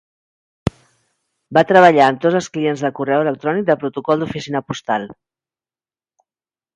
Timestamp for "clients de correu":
2.55-3.21